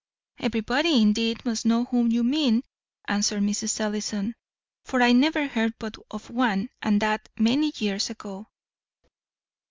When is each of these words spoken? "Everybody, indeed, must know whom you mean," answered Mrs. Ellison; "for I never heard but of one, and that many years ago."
"Everybody, 0.39 0.99
indeed, 0.99 1.45
must 1.45 1.63
know 1.63 1.83
whom 1.83 2.11
you 2.11 2.23
mean," 2.23 2.63
answered 3.07 3.43
Mrs. 3.43 3.79
Ellison; 3.79 4.33
"for 4.83 4.99
I 4.99 5.11
never 5.11 5.45
heard 5.45 5.75
but 5.77 5.95
of 6.09 6.31
one, 6.31 6.71
and 6.81 6.99
that 7.03 7.29
many 7.37 7.71
years 7.77 8.09
ago." 8.09 8.47